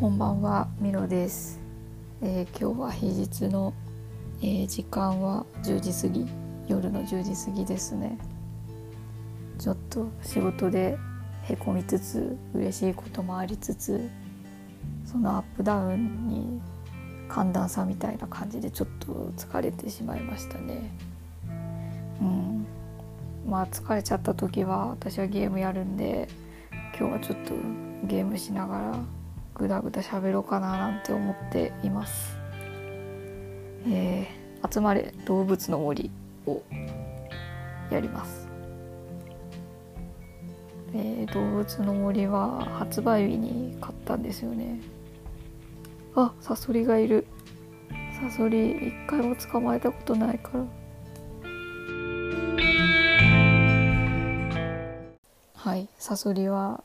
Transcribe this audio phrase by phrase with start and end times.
[0.00, 1.60] こんばんは、ミロです。
[2.22, 3.74] えー今日は平日の、
[4.40, 6.26] えー時間は10時過ぎ、
[6.66, 8.16] 夜の10時過ぎですね。
[9.58, 10.96] ちょっと仕事で
[11.42, 14.08] へこみつつ、嬉しいこともありつつ、
[15.04, 16.62] そのアップダウンに
[17.28, 20.90] 寒暖差みたいな感じでちょっと疲れてしまいましたね。
[22.22, 22.66] うん。
[23.46, 26.26] まあ疲れちゃった時は私はゲームやるんで
[26.98, 27.52] 今日はちょっと
[28.06, 29.19] ゲームしながら
[29.60, 32.34] ぐだぐだ喋ろうかななんて思っています。
[33.86, 36.10] えー、集まれ動物の森
[36.46, 36.62] を
[37.90, 38.48] やります。
[40.94, 44.80] えー、動物の森は発売日に買ったんですよね。
[46.16, 47.26] あ、サソリがいる。
[48.18, 50.64] サソリ一回も捕まえたことないから。
[55.54, 56.82] はい、サソリは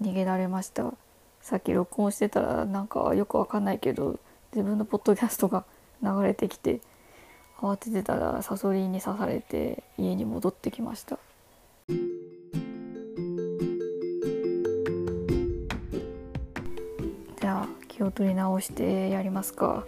[0.00, 0.94] 逃げられました。
[1.42, 4.18] さっき録音してたらなんかよくわかんないけど
[4.54, 5.64] 自分のポッドキャストが
[6.02, 6.80] 流れてきて
[7.58, 11.18] 慌ててたらサソリに刺されて家に戻ってきました。
[17.40, 19.84] じゃあ気を取り直してやりますか。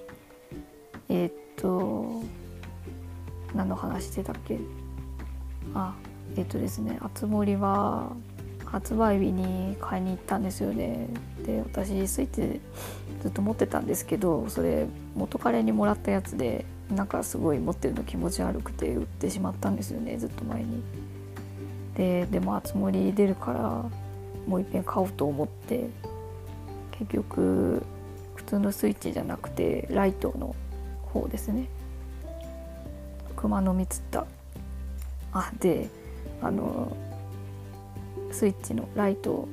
[1.08, 2.22] えーっと
[3.54, 4.58] 何の話してたっけ？
[5.74, 5.94] あ
[6.36, 8.10] えっとですねあつ森は
[8.74, 11.06] 発売日に買いに行ったんですよね。
[11.46, 12.60] で私スイッチ
[13.22, 20.82] ずっと持ってたんですけどそれ元彼にもらったやつでなんかすごい持ってるの気持ち悪くて売ってしまったんですよねずっと前に。
[21.96, 23.60] ででもあつ森出るから
[24.48, 25.88] もう一遍買おうと思って
[26.98, 27.84] 結局
[28.34, 30.56] 普通のスイッチじゃなくてライトの
[31.12, 31.68] 方ですね。
[33.36, 34.26] 熊の実った。
[35.32, 35.88] あで
[36.42, 36.96] あの
[38.34, 39.48] スイッチのライトを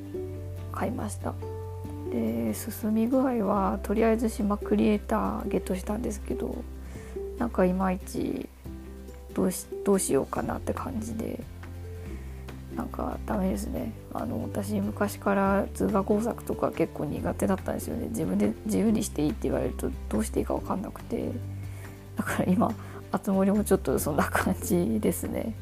[0.72, 1.34] 買いました。
[2.10, 6.62] で進み具合はとりあえず島クリエイターゲットしたんですけど
[7.38, 8.48] なんかいまいち
[9.32, 11.40] どうしどうしようかなって感じで
[12.76, 13.92] なんかダメですね。
[14.12, 18.08] あの私昔から図画工作とか結構苦手だったんですよね。
[18.08, 21.30] 自分で自由にしていいって言われるとどうしていいか分かんなくて。
[22.16, 22.74] だから今
[23.10, 25.54] あつ森もちょっとそんな感じですね。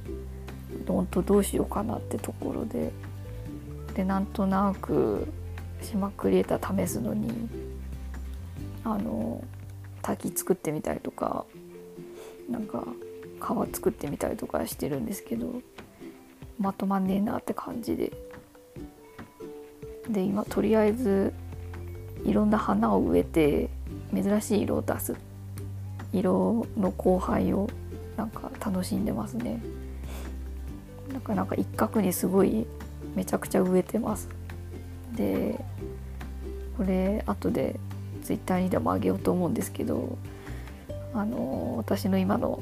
[0.89, 2.91] 本当どうしようかなってところで。
[4.01, 5.27] でなんとなく
[5.83, 7.31] 島クリエイター試すのに
[8.83, 9.45] あの
[10.01, 11.45] 滝作ってみたりとか
[12.49, 12.83] なんか
[13.39, 15.61] 川作ってみたりとかしてるんですけど
[16.59, 18.11] まとまんねえなって感じで
[20.09, 21.35] で今とりあえず
[22.25, 23.69] いろんな花を植えて
[24.15, 25.15] 珍しい色を出す
[26.15, 27.69] 色の交配を
[28.17, 29.61] なんか楽しんでますね。
[31.13, 32.67] なかなか一角にすごい
[33.15, 34.29] めちゃくちゃ植えてます。
[35.17, 35.63] で
[36.77, 37.79] これ後で
[38.23, 40.17] ツイッターにでもあげようと思うんですけど
[41.13, 42.61] あの私の今の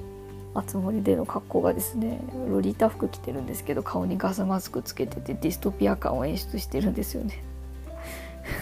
[0.55, 2.21] あつ森での格好がですね
[2.51, 7.45] ロリータ服着てるんですけど顔にガスマスクつけててディストピア感を演出してるんですよね。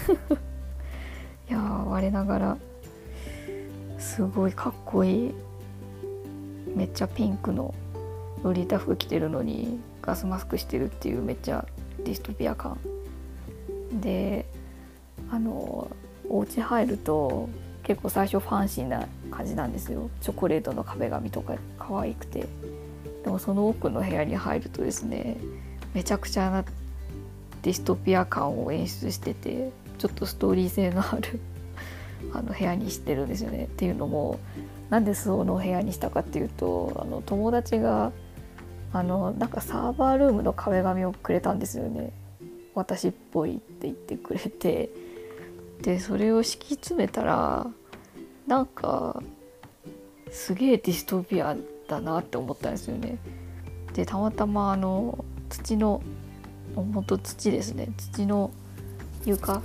[1.49, 2.59] いやー我ながら
[3.99, 5.35] すごいかっこいい
[6.75, 7.73] めっちゃピンクの
[8.43, 11.67] ロリータ服着てるのにガスマスクしてるっていうめっちゃ
[12.05, 12.79] ディストピア感。
[14.01, 14.47] で
[15.31, 15.91] あの
[16.29, 17.49] お家入ると
[17.83, 20.11] 結構最初ファンシーな感じなんですよ。
[20.21, 22.47] チョコレートの壁紙とか可愛くて。
[23.27, 25.37] でもその奥の部屋に入るとですね
[25.95, 26.65] めちゃくちゃな
[27.63, 31.41] ディストピア感を演出しててちょっとストーリー性のある
[32.33, 33.65] あの部屋にしてるんですよね。
[33.65, 34.39] っていうのも
[34.91, 38.13] なんでその部屋にしたかっていうとあの友達が
[38.97, 42.13] あのなんかサーバールームの壁紙をくれたんですよね。
[42.75, 44.91] 私っぽいって言ってくれて。
[45.83, 47.67] でそれを敷き詰めたら
[48.47, 49.23] なんか
[50.31, 51.55] すげえディストピア
[51.87, 53.19] だなって思ったんですよね。
[53.93, 56.03] でたまたまあの土の
[56.75, 57.91] 本当土ですね。
[57.99, 58.51] 土の
[59.27, 59.61] 床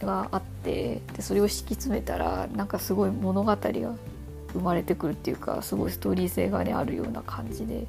[0.00, 3.58] があってでそれを敷き詰めたらなんかすごい物語が
[4.52, 7.86] 生まれてくるっていうかすごいストーリー性がねあるような感じで。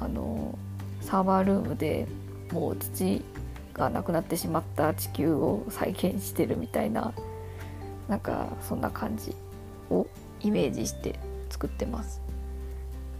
[0.00, 0.58] あの
[1.00, 2.06] サーバールームで
[2.52, 3.22] もう土
[3.74, 7.12] がなくなってしまった地球を再現してるみたいな
[8.08, 9.34] なんかそんな感じ
[9.90, 10.06] を
[10.40, 11.18] イメージして
[11.48, 12.20] 作ってます。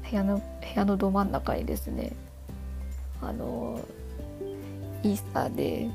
[0.08, 0.44] 部屋の部
[0.74, 2.12] 屋のど真ん中にですね
[3.22, 3.80] あの
[5.02, 5.88] イースターで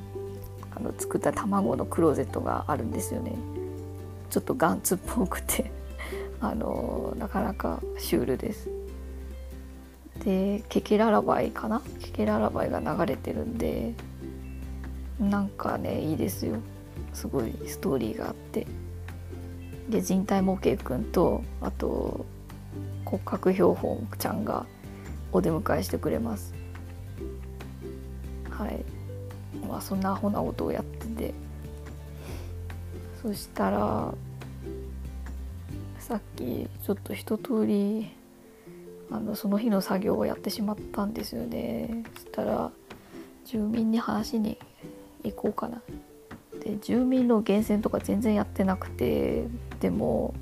[0.75, 3.33] あの作った卵のクローゼットがあるんですよね。
[4.29, 5.71] ちょっとガンツっぽくて
[6.41, 8.69] あのなかなかシュールです。
[10.25, 11.81] でケケララバイかな？
[12.01, 13.93] ケケララバイが流れてるんで
[15.19, 16.57] なんかねいいですよ。
[17.13, 18.65] すごいストーリーがあって。
[19.87, 22.25] で人体模型くんとあと
[23.05, 24.65] 骨格標本ちゃんが
[25.31, 26.55] お出迎えしてくれます。
[28.49, 28.83] はい。
[29.67, 31.33] まあそんなアホなことをやってて。
[33.21, 34.13] そしたら
[35.99, 38.14] さっきちょっと一通り
[39.11, 42.03] あのその日の作業をやってしまったんですよね。
[42.15, 42.71] そしたら
[43.45, 44.57] 住民に話に
[45.23, 45.81] 行こうかな。
[46.59, 49.45] で住民の源泉とか全然やってなくて
[49.79, 50.33] でも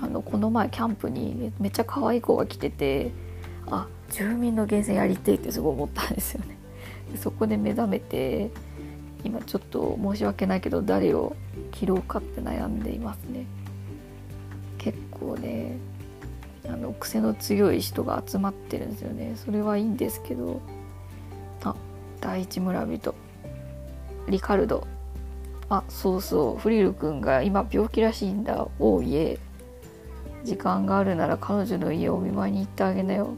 [0.00, 3.10] あのこの前キャンプにめっちゃ可愛い子が来てて
[3.66, 6.56] あ住民の源泉やりてえってすごい思ったんですよね。
[7.12, 8.50] でそこで目覚めて
[9.24, 11.36] 今ちょっと申し訳ないけど誰を
[11.72, 13.44] 切ろうかって悩んでいますね。
[14.78, 15.76] 結構ね
[16.66, 19.34] あの癖の強い人が集まってるんですよね。
[19.36, 20.60] それはいいんですけど
[21.64, 21.74] あ
[22.20, 23.14] 第一村人。
[24.28, 24.86] リカルド。
[25.70, 26.60] あそうそう。
[26.60, 28.68] フリル君が今病気らしいんだ。
[28.78, 29.38] おいえ。
[30.44, 33.30] 時間があるなら彼女の家をお見舞いに行ってあげなよ。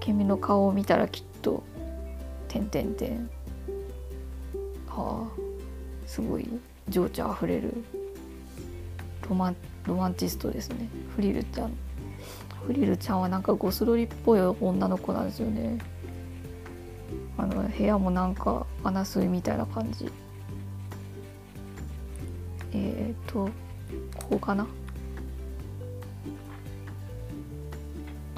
[0.00, 1.62] 君の顔を見たらきっと。
[2.48, 3.30] てんてんてん。
[4.88, 5.40] はあ
[6.06, 6.48] すごい
[6.88, 7.74] 情緒あふれる。
[9.28, 9.56] ロマン
[9.88, 10.88] ロマンチストですね。
[11.16, 11.72] フリルちゃん。
[12.66, 15.78] フリルちゃんはなんかゴスロリっぽい女の子なんですよね。
[17.38, 20.10] あの部屋もなんか穴水みたいな感じ。
[22.72, 23.48] えっ、ー、と
[24.16, 24.66] ここかな。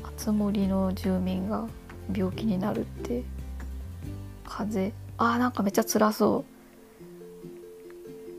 [0.04, 1.66] 熱森の住民が
[2.14, 3.24] 病気になるって
[4.44, 4.84] 風。
[4.84, 6.44] 邪あーなんかめっちゃ辛そ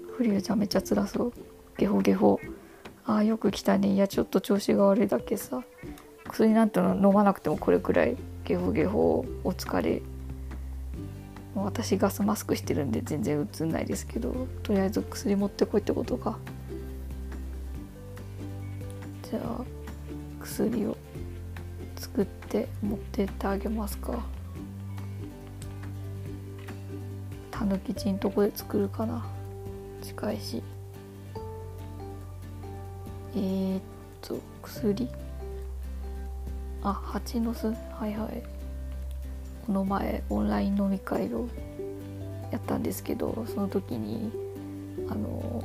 [0.10, 0.14] う。
[0.16, 1.34] フリルちゃんめっちゃ辛そう。
[1.78, 2.40] ゲホゲホ。
[3.06, 3.94] あーよく来たね。
[3.94, 5.64] いやちょっと調子が悪いだけさ。
[6.30, 8.16] 薬なんての飲まなくてもこれくらい
[8.46, 10.02] ゲホゲホお疲れ。
[11.56, 16.38] 私ガスマスクしてるんで全然うつんないですけどとりあえず薬持ってこいってことか。
[19.30, 19.62] じゃあ
[20.40, 20.98] 薬を
[21.98, 24.20] 作って持ってってあげますか。
[27.50, 29.26] たぬきちんとこで作るかな。
[30.02, 30.64] 近いし。
[33.36, 33.82] えー、っ
[34.22, 35.10] と薬？
[36.84, 37.68] あ蜂の巣？
[37.68, 37.74] は
[38.08, 38.44] いはい。
[39.66, 41.48] この前オンライン飲み会を
[42.52, 44.32] やったんですけどその時に
[45.10, 45.64] あの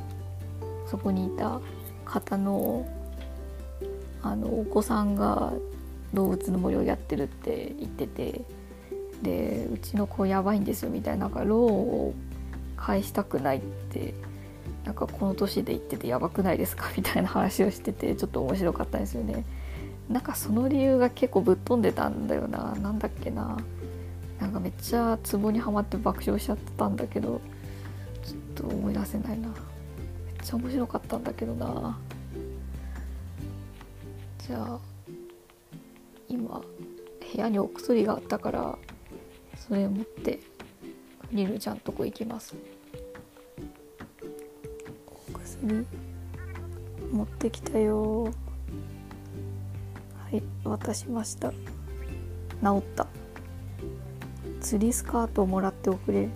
[0.89, 1.59] そこにいた
[2.05, 2.87] 方の
[4.21, 5.53] あのお子さんが
[6.13, 8.41] 動物の森をやってるって言ってて
[9.21, 12.13] でうちの子やばいんですよみたいななんかローンを
[12.75, 14.13] 返したくないって
[14.87, 16.89] なんかこの年で言っててやばくないですか？
[16.95, 19.43] みたいな話をしててちょっと面白かったですよね。
[20.07, 22.73] なんかその理由が結構ぶっ飛んでたんだよな。
[22.75, 23.57] なんだっけな。
[24.39, 27.41] なんかめっちゃツボにはまって爆笑しちゃったんだけど
[28.23, 29.49] ちょっと思い出せないな。
[29.49, 29.55] めっ
[30.41, 31.99] ちゃ面白かったんだけどな。
[34.47, 34.79] じゃあ
[36.29, 36.63] 今部
[37.35, 38.77] 屋にお薬があったから
[39.57, 40.39] それ持って
[41.33, 42.55] リルちゃんとこ行きます。
[45.63, 45.85] お薬
[47.11, 48.25] 持ってきたよ。
[48.25, 48.29] は
[50.31, 51.51] い渡しました。
[51.51, 51.57] 治
[52.79, 53.07] った。
[54.61, 56.27] 釣りスカートをもらっておくれ。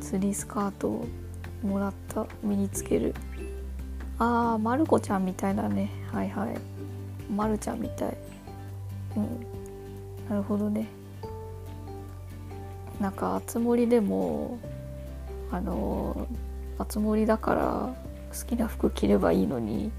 [0.00, 1.06] 釣りスカートを
[1.62, 2.26] もらった。
[2.42, 3.14] 身につける。
[4.18, 5.90] あーまる子ちゃんみたいだね。
[6.12, 6.56] はいはい。
[7.32, 8.16] まるちゃんみたい。
[9.16, 9.46] うん。
[10.28, 10.88] なるほどね。
[12.98, 14.58] なんかあつ森でも
[15.50, 16.26] あの
[16.80, 17.94] あつ森だから
[18.32, 19.90] 好きな服着ればいいのに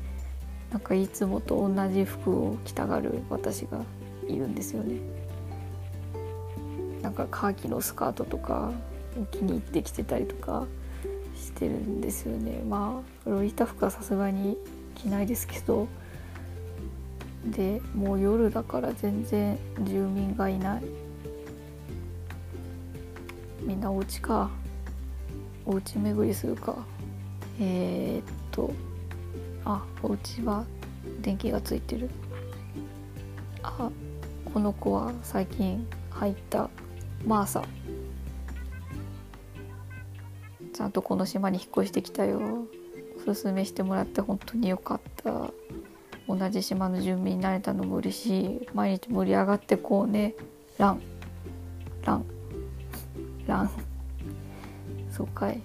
[0.72, 3.84] なんかいつもと同じ服を着たがる私が
[4.28, 5.00] いるんですよね。
[7.04, 8.72] なんかカーキのスカートとか
[9.32, 10.66] 気に入ってきてたりとか
[11.36, 12.64] してるんですよね。
[12.68, 14.58] まあロリータ服はさすがに
[14.96, 15.88] 着ないですけど
[17.46, 20.84] でもう夜だから全然住民がいない。
[23.62, 24.50] みんなお家か。
[25.66, 26.76] お家巡りするか。
[27.60, 28.72] えー、っと
[29.66, 30.66] あお家は
[31.22, 32.10] 電気がついてる。
[33.64, 33.90] あ
[34.54, 36.70] この子は最近入った。
[37.26, 37.64] マーサ。
[40.74, 42.66] ちゃんとこの島に引っ越してきたよ。
[43.28, 45.52] おすすめしてもらって本当によかった。
[46.28, 48.68] 同じ島の住民になれたのも嬉しい。
[48.74, 50.34] 毎日盛り上がってこうね。
[50.78, 51.02] ラン。
[52.04, 52.26] ラン。
[53.46, 53.70] ラン。
[55.12, 55.62] そうかい。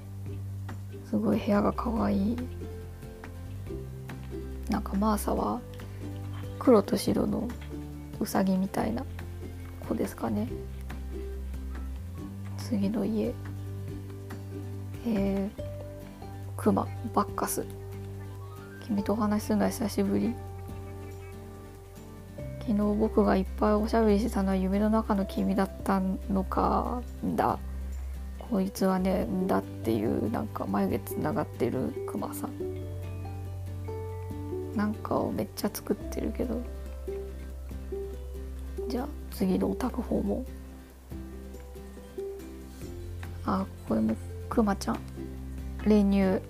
[1.09, 2.33] すごい部屋がかわい。
[2.33, 2.37] い
[4.69, 5.61] なんかマーサは
[6.59, 7.49] 黒と白の
[8.19, 9.05] うさぎみたいな
[9.89, 10.49] 子ですかね。
[12.59, 13.33] 次の家。
[15.07, 15.63] えー、
[16.57, 17.65] クマバッカス。
[18.87, 20.35] 君とお話しするのは久しぶり。
[22.61, 27.01] 昨日僕がいっぱいおしゃべりしてたのは夢の中の君だったのか
[27.37, 27.61] だ。
[28.51, 32.77] こいつはねんだっていうなんか眉毛つながってるクマさん
[34.77, 36.63] なんかをめっちゃ作ってるけど
[38.89, 40.47] じゃあ次のオタク訪問
[43.47, 44.17] あこれも
[44.49, 44.99] クマちゃん
[45.85, 46.45] 練乳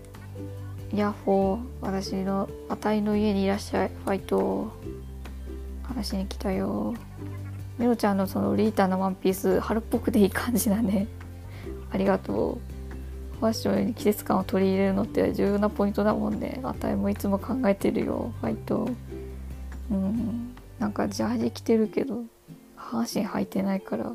[0.96, 4.72] ヤッホー私のあたいの家にいらっしゃいファイト
[5.82, 6.94] 話しに来たよ
[7.78, 11.06] メロちゃんのそのリータのワンピース春っぽくていい感じだね
[11.96, 13.38] ありがとう。
[13.40, 16.60] ファッションに季節感を取り入れるのって重要なポイントだもんね。
[16.62, 18.34] あたいもいつも考えてるよ。
[18.42, 18.86] ファイト
[19.90, 20.54] うん。
[20.78, 22.24] なんかジャージ着てるけど
[22.76, 24.12] 半身履いてないから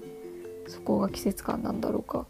[0.67, 2.27] そこが季節感なんだろうか。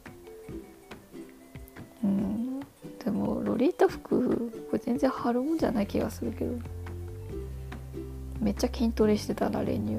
[2.02, 2.62] うん。
[3.04, 6.54] でもロリータ服これ全然春もんじゃない気がするけど。
[8.40, 9.98] めっちゃ筋トレしてたな練乳。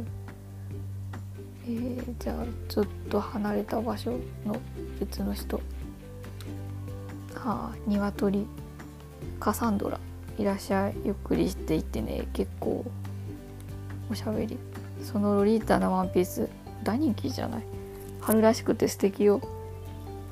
[1.64, 4.56] えー、じゃあちょっと離れた場所の
[5.02, 5.56] 別の人。
[7.34, 8.46] はあ鶏。
[9.40, 9.98] カサンドラ。
[10.38, 12.28] いらっしゃいゆっくりしていってね。
[12.32, 12.84] 結構。
[14.08, 14.56] おしゃべり。
[15.02, 16.48] そのロリータのワンピース
[16.84, 17.62] 大人気じゃない？
[18.20, 19.40] 春らしくて素敵よ。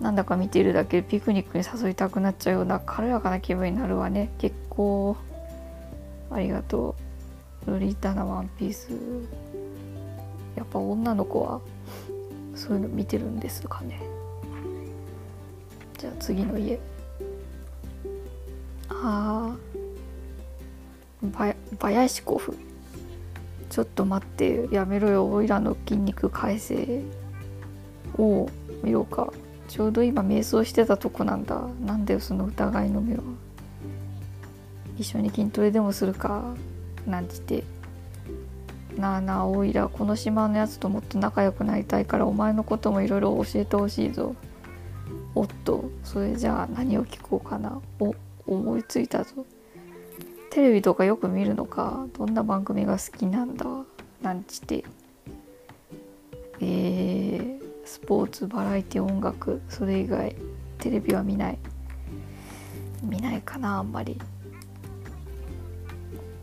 [0.01, 1.03] なんだか見てるだけ。
[1.03, 4.33] ピクニックに誘いたくなっちゃうような軽やかな気分になるわね。
[4.39, 5.17] 結構。
[6.31, 6.95] ありがと
[7.67, 7.73] う。
[7.73, 8.91] ロリータのワンピース。
[10.55, 11.61] やっぱ女の子は
[12.55, 14.01] そういうの見てるんですかね。
[16.01, 16.81] じゃあ次の家。
[18.89, 19.57] ああ
[21.79, 22.57] バヤシコフ
[23.69, 27.03] ちょっと待ってやめろよおいらの筋肉改正
[28.17, 28.51] おお
[28.83, 29.31] 見ろか。
[29.69, 31.61] ちょうど今瞑想してたとこなんだ。
[31.85, 33.23] なんだよその疑いの目は。
[34.97, 36.55] 一緒に筋トレでもするか。
[37.07, 37.65] なんて言って。
[38.99, 44.35] なあなあおいらこの島のやつともっと仲良くなりたいからお前のこともいろいろ教えてほしいぞ。
[45.35, 47.81] おっとそれじゃあ何を聞こうかな。
[47.99, 48.15] お
[48.47, 49.47] 思いついたぞ。
[50.51, 52.07] テレビとかよく見るのか。
[52.19, 53.67] どんな番組が好きなんだ。
[54.21, 54.85] なんちて。
[56.61, 59.63] えー、スポーツバラエティ音楽。
[59.69, 60.35] それ以外
[60.79, 61.59] テレビは見ない。
[63.03, 64.21] 見ないかなあんまり。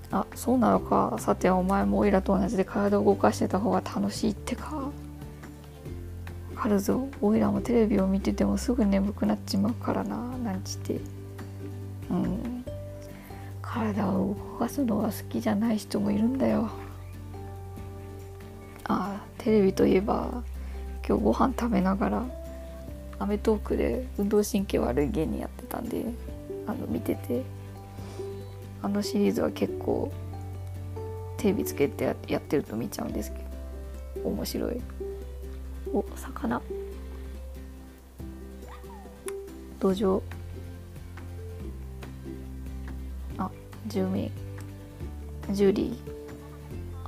[0.10, 1.18] あそうなのか。
[1.20, 4.87] さてお前もオイラと同じで体を動かしてた方が楽しいってか。
[6.58, 11.00] わかるぞオイラもテレビを見ててもすぐ眠くなっちまうからななんちって。
[12.10, 12.66] うん。
[13.62, 16.72] 体を動かすのが好きじゃない人もいるんだよ。
[18.86, 20.44] あテレビといえば
[21.08, 22.26] 今日ご飯食べながら
[23.20, 26.06] 『アメトーーク』で運動神経悪い芸人やってたんで
[26.66, 27.44] あの見てて。
[28.82, 30.12] あのシリーズは結構
[31.38, 33.38] テレビつけてやってると見ちゃうんですけ
[34.22, 34.82] ど面白い。
[35.94, 36.62] お魚。
[39.80, 40.22] 土壌。
[43.38, 43.50] あ
[43.88, 44.32] 住民。
[45.52, 46.18] ジュリー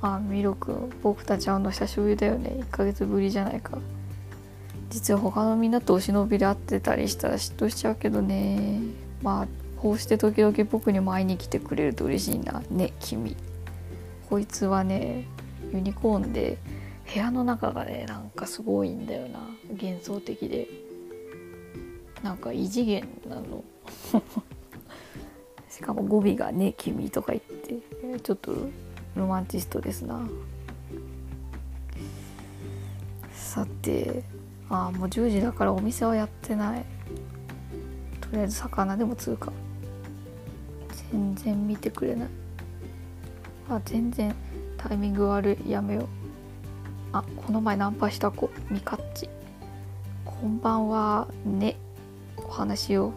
[0.02, 2.56] あミロくん僕たち会うの久しぶりだよね。
[2.60, 3.78] 1ヶ月ぶりじゃないか。
[4.88, 8.80] 実は他のみんなとお忍びで会ってたりしたら嫉妬しちゃうけどね。
[9.22, 12.62] まあこうして時々僕にも会いに来てくれると嬉しいな。
[12.70, 13.36] ね君。
[14.28, 15.26] こいつはね
[15.72, 16.56] ユニコーンで
[17.12, 19.40] 部屋の中がねなんかすごいんだよな。
[19.70, 20.68] 幻想的で。
[22.22, 23.64] なんか異次元なの。
[25.68, 27.80] しかも語尾が「ね君」とか言って。
[28.20, 28.54] ちょっと
[29.16, 30.28] ロマンチストですな。
[33.32, 34.22] さて
[34.68, 36.84] ああもう10時だからお店はやってない。
[38.20, 39.52] とりあえず魚でも通過
[41.10, 42.28] 全然見てくれない。
[43.68, 44.32] あ全然
[44.76, 45.70] タイミング悪い。
[45.70, 46.19] やめよう。
[47.12, 49.28] あこの前ナンパした子ミカッチ。
[50.24, 51.76] こんばんはね。
[52.36, 53.12] お話を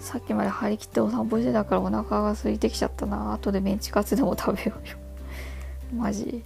[0.00, 3.32] さっきまで張り切ってお散歩してたからお腹が空いてきちゃったな。
[3.32, 4.96] 後でメンチカツでも食べようよ。
[5.96, 6.42] マジ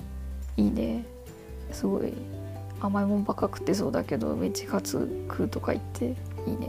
[0.59, 1.07] いいね。
[1.73, 2.13] すごい
[2.81, 6.11] 甘いもんばっか食ってそうだけどメンチカツ食うとか言ってい
[6.53, 6.67] いね。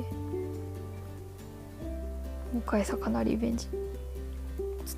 [2.54, 3.68] もう一回魚リベンジ。
[4.86, 4.98] つっ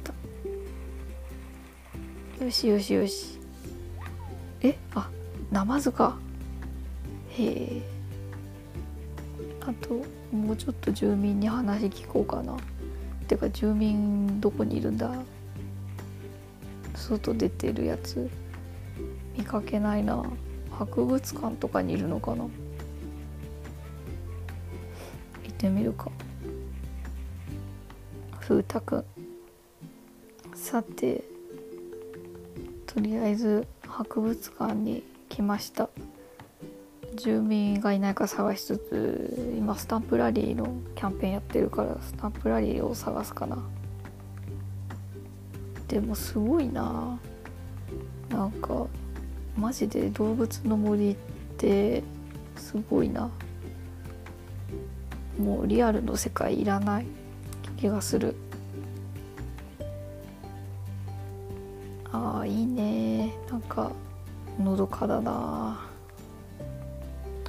[2.40, 2.46] た。
[2.46, 3.40] よしよしよし。
[4.64, 5.10] えあ
[5.52, 6.18] ナマズか。
[7.30, 7.82] へえ。
[9.62, 10.02] あと
[10.36, 12.58] もうちょっと住民に話聞こうかな。
[13.28, 15.12] てか住民どこにいるんだ。
[16.96, 18.30] 外出てるやつ。
[19.38, 20.24] 見かけないな。
[20.72, 22.44] 博物館とかにいるのかな。
[22.44, 22.50] 行
[25.50, 26.10] ってみるか。
[28.40, 29.06] 風太くん。
[30.54, 31.24] さて
[32.86, 35.88] とりあえず博物館に来ました。
[37.16, 43.60] 住民がいないか探しつつ今スタンプラリーのキャンペーンやってるからスタンプラリーを探すかな。
[45.88, 47.20] でもすごいな。
[48.30, 48.88] なんか
[49.56, 51.16] マジで動物の森っ
[51.60, 52.02] て
[52.56, 53.30] すごいな。
[55.38, 57.06] もうリアルの世界いらない
[57.78, 58.36] 気がする。
[62.44, 63.34] あいいね。
[63.50, 63.90] なんか
[64.60, 65.22] のどかだ。
[65.22, 65.80] な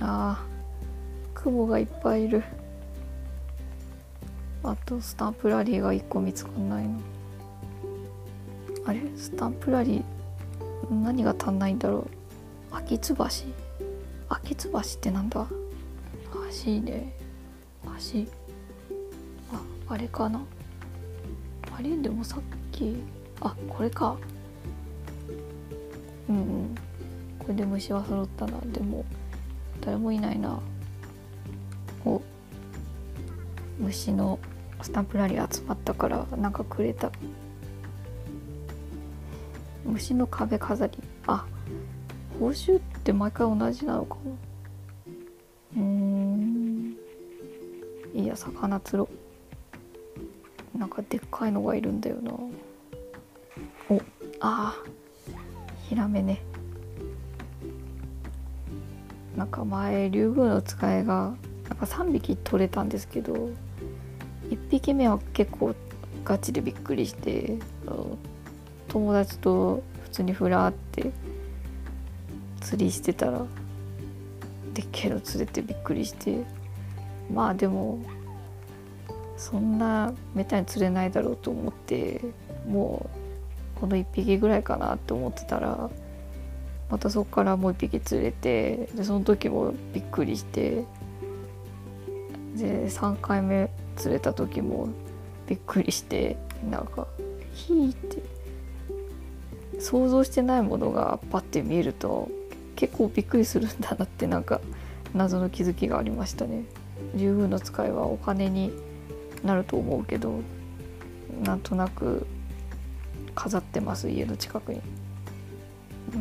[0.00, 0.44] あ
[1.34, 2.44] 雲がいっぱいいる。
[4.62, 7.00] あとスタンプラリーが1個見つかんないの。
[8.86, 9.00] あれ？
[9.16, 12.06] スタンプラリー何が足んないんだろ
[12.72, 12.76] う。
[12.76, 13.24] 秋津橋
[14.28, 15.44] 秋津橋ってなんだ？
[16.64, 17.12] 橋ね。
[17.82, 17.90] 橋
[19.52, 20.40] ああれかな。
[21.76, 21.96] あれ？
[21.96, 22.96] でもさっき
[23.40, 24.16] あこれか。
[26.28, 26.74] うんうん。
[27.38, 28.58] これで虫は揃ったな。
[28.72, 29.04] でも
[29.80, 30.60] 誰もいないな。
[32.04, 32.22] お。
[33.78, 34.38] 虫の
[34.82, 37.10] スタンプラリー集まったからなんかくれた。
[39.84, 40.98] 虫の壁飾り。
[41.26, 41.44] あ
[42.38, 44.32] 報酬って毎回同じなのかな
[45.76, 46.96] うん。
[48.14, 49.08] いや魚釣ろ。
[50.76, 52.32] なんかでっかいのがいるんだよな。
[53.90, 54.00] お。
[54.40, 55.03] ああ
[55.88, 56.40] ヒラメね。
[59.36, 61.34] なんか前竜宮の使いが
[61.68, 63.50] なんか3匹取れたんですけど
[64.50, 65.74] 1匹目は結構
[66.24, 67.58] ガチでびっくりして
[68.88, 71.10] 友達と普通にふらって
[72.60, 73.44] 釣りしてたら
[74.72, 76.44] でっけえの釣れてびっくりして
[77.32, 77.98] まあでも
[79.36, 82.20] そんなめったに釣れないだろうと思って
[82.68, 83.13] もう
[83.80, 85.90] この1匹ぐらいかなって思ってたら
[86.90, 90.84] またそこからもう1匹釣れてでその時もびっくりして
[92.56, 94.88] で3回目釣れた時も
[95.46, 96.36] びっくりして
[96.70, 97.06] なんか
[97.52, 98.22] 「ヒー」って
[99.80, 102.28] 想像してないものがパッて見えると
[102.76, 104.60] 結構びっくりするんだなってなんか
[105.14, 106.64] 謎の気づきがありましたね。
[107.14, 108.72] 竜宮の使いはお金に
[109.42, 110.40] なると思うけど
[111.42, 112.26] なんとなく
[113.34, 114.80] 飾ってます家の近くに。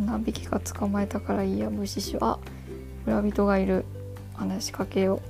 [0.05, 2.39] 何匹か捕まえたからいいや無視しようあ
[3.05, 3.85] 村人がいる。
[4.33, 5.21] 話しかけよ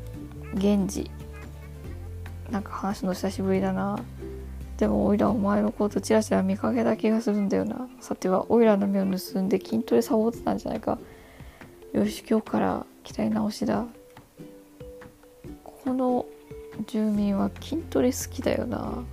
[0.54, 0.58] う。
[0.58, 1.12] 源氏。
[2.50, 4.00] なんか話の久しぶりだな。
[4.78, 7.88] でもオイラお前のことチラチラ見かけた気がするんだよな。
[8.00, 10.98] さてはオイラの目を盗んで筋トレサボってたんじゃないか。
[11.94, 13.86] よし今日から鍛え直しだ。
[15.64, 16.26] この
[16.88, 19.04] 住民は筋トレ好きだよな。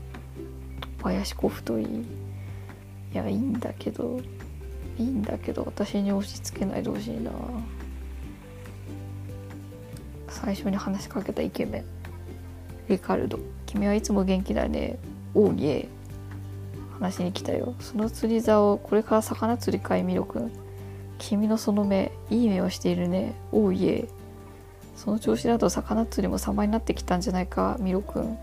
[1.02, 1.86] 林子太い
[3.12, 4.20] いやいいんだけど
[4.98, 7.30] いいんだけど私に押し付けないでほしいな。
[10.28, 11.84] 最初に話しかけたイケメン。
[12.88, 13.38] リカルド。
[13.66, 14.98] 君はいつも元気だね。
[15.34, 15.88] おいえ。
[16.92, 17.74] 話に来たよ。
[17.80, 20.52] その釣り竿これから魚釣りかいミロくん。
[21.18, 23.34] 君のその目いい目をしているね。
[23.52, 24.08] おいえ。
[24.96, 27.76] その調子だと魚釣りも様になってきたんじゃないか。
[27.80, 28.38] ミロくん。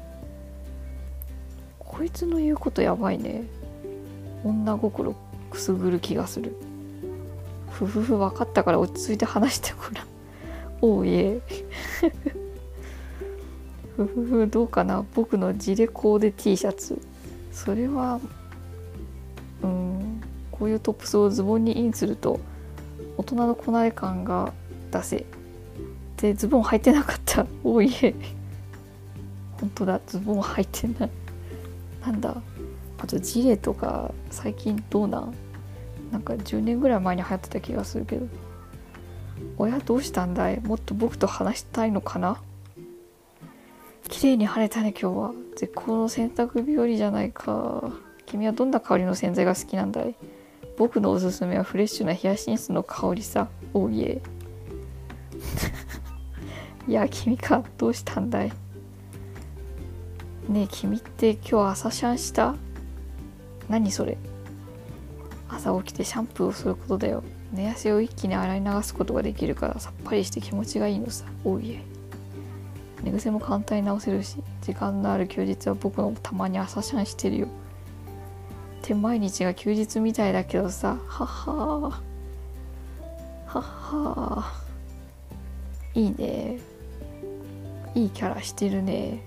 [1.80, 3.44] こいつの言うことやばいね。
[4.44, 5.16] 女心
[5.50, 6.56] くすぐる気がする。
[7.72, 10.08] ふふふ分かったから落ち着いて話してごらん。
[10.82, 11.42] おういえ。
[13.96, 15.06] ふふふどうかな。
[15.16, 17.00] 僕のジレコーデ T シャツ。
[17.52, 18.20] それは
[19.64, 20.22] うん
[20.52, 22.40] こういうトップスをズボンにインすると
[23.18, 24.54] 大人のこなれ感が
[24.92, 25.26] 出せ。
[26.18, 27.46] でズボン履いてなかった。
[27.64, 28.14] おいえ。
[29.60, 31.10] 本当だズボン履いてない。
[32.06, 32.36] なんだ。
[33.00, 35.34] あとジレとか最近どうなん？
[36.12, 38.28] なんか10年ぐらい前に流行ってた気がするけど。
[39.60, 40.60] 親どうしたんだい？
[40.62, 42.42] もっと僕と話したいのかな？
[44.08, 45.34] 綺麗に晴れたね今日は。
[45.56, 47.92] 絶好の洗濯日和じゃないか。
[48.26, 50.16] 君はどんな香りの洗剤が好きなんだい？
[50.78, 53.48] 僕のおすすめはフレッシュなヒヤシンスの香りさ。
[53.74, 54.22] おいえ
[56.88, 57.64] いや君か。
[57.78, 58.52] どうしたんだい？
[60.50, 62.56] ねえ君って今日朝シャンした？
[63.70, 64.18] 何それ。
[65.50, 67.24] 朝起きてシャンプーをすることだよ。
[67.54, 71.26] 寝汗を一気に洗い流すことができるからさっぱりして気持ちがいいのさ。
[71.44, 71.82] おいえ。
[73.04, 77.48] 寝癖も簡単に直せるし時間のある休日は僕もたまに朝シャンしてるよ。
[77.48, 77.50] っ
[78.82, 80.98] て毎日が休日みたいだけどさ。
[81.08, 82.02] はは
[83.46, 84.54] はは
[85.94, 86.60] いいね。
[87.96, 89.22] いいキャラしてるね。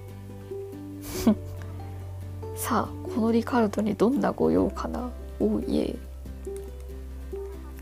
[2.54, 5.10] さあこのリカルトにどんなご用かな？
[5.40, 5.96] おいえ。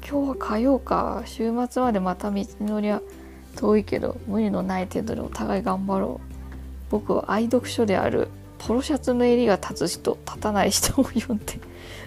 [0.09, 1.23] 今日は火曜か。
[1.27, 3.03] 週末までまた道のりは
[3.57, 6.29] 遠いけど無理のない程度でお互い頑張ろう。
[6.91, 8.29] 僕は愛読書である。
[8.59, 11.61] ポロシャツの襟が立つ人立たない人を読んで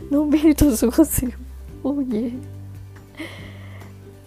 [0.10, 1.31] のんびりと過ごすよ。
[1.84, 2.31] おいえ。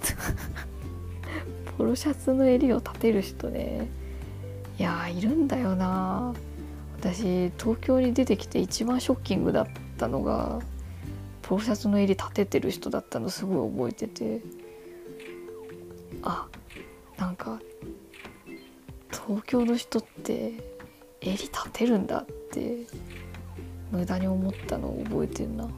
[1.77, 3.89] ポロシャツの襟を立てる人ね。
[4.79, 6.33] いやいるんだよな。
[7.13, 9.67] 私東京に出てきて一番ショッキングだっ
[9.99, 10.61] たのが
[11.43, 14.41] ポロシャツの襟立ててる人だったのすごい覚えてて。
[16.23, 16.47] あ
[17.19, 17.61] なんか
[19.11, 20.53] 東京の人って
[21.21, 22.87] 襟立てるんだって
[23.91, 25.65] 無駄に思ったのを覚えてるな。
[25.65, 25.69] い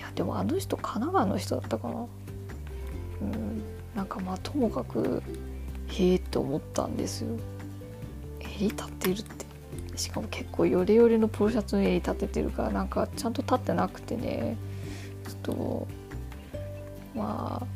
[0.00, 2.06] やでもあの人神奈川の人だったかな。
[3.22, 3.62] うん
[3.96, 5.20] なんかまあともかく
[5.88, 7.36] へえって思ったんですよ。
[8.40, 9.41] 襟立てるって
[9.96, 14.56] しかも結構ヨレヨレのポロシャツの襟立ててるからなんかちゃんと立ってなくてね。
[15.24, 15.88] ちょっと
[17.14, 17.66] まあ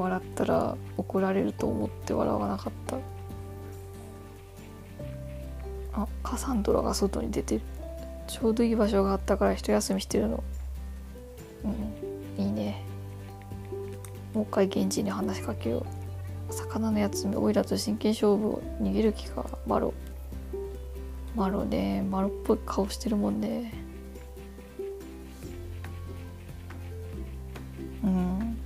[0.00, 2.96] 笑ったら怒られると思って笑わなかった。
[6.00, 7.60] あカサンドラが外に出てる。
[8.28, 10.44] ちょうどいい場所があったから一休みしてるの。
[11.64, 12.84] うんいいね。
[14.32, 15.84] もう一回現地に話しかけよ
[16.50, 16.52] う。
[16.52, 19.92] 魚のやつめオイラと真剣勝負を逃げる気かマロ。
[21.38, 23.72] マロねマロっぽい顔してるもんね
[28.02, 28.58] うん。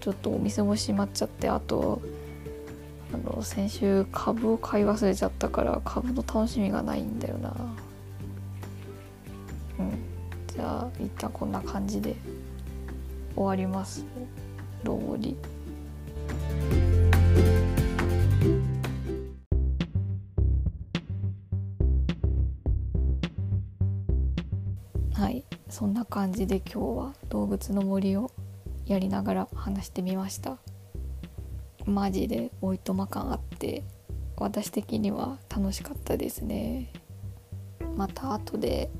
[0.00, 2.00] ちょっとお店も閉まっちゃってあと
[3.12, 7.54] あの先週株を買い忘れちゃったから株の楽しみがないんだよな。
[9.78, 9.90] うん。
[10.46, 12.16] じゃあ一旦こんな感じで
[13.36, 14.06] 終わります。
[14.82, 15.53] ローリは
[26.14, 28.30] 感じで今日は動物の森を
[28.86, 30.58] やりながら話してみました。
[31.86, 33.82] マジでおいとま感あって
[34.36, 36.92] 私的には楽しかったですね。
[37.96, 38.92] また後で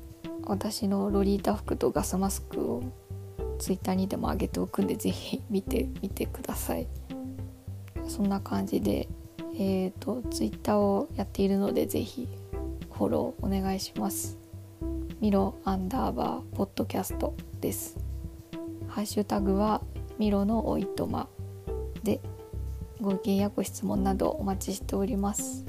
[0.43, 2.83] 私のロリータ服とガスマスクを
[3.59, 6.85] ツイッターにでも上げておくんで是非見てみてください。
[8.09, 9.07] そんな感じで
[9.53, 12.27] えっ、ー、とツイッターをやっているので是非
[12.91, 14.44] フォローお願いします。
[15.21, 17.97] ミロアンダーバーポッドキャストです。
[18.89, 19.81] ハッシュタグは
[20.19, 21.29] ミロのおいとま
[22.03, 22.19] で
[22.99, 25.65] ご意見やご質問などお待ちしております。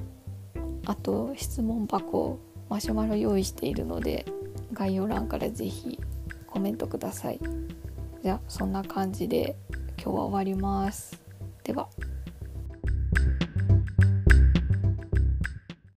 [0.85, 4.26] あと質問箱マシュマロ用意しているので
[4.72, 6.00] 概要欄から是非
[6.48, 7.38] コメントください。
[8.24, 9.56] じゃあそんな感じで
[10.02, 11.22] 今日は終わります。
[11.62, 11.88] では。